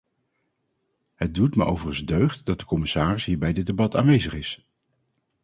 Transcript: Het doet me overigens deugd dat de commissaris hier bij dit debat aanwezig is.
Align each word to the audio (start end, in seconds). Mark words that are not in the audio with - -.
Het 1.15 1.33
doet 1.35 1.55
me 1.55 1.65
overigens 1.65 2.05
deugd 2.05 2.45
dat 2.45 2.59
de 2.59 2.65
commissaris 2.65 3.25
hier 3.25 3.37
bij 3.37 3.53
dit 3.53 3.65
debat 3.65 3.95
aanwezig 3.95 4.33
is. 4.33 4.65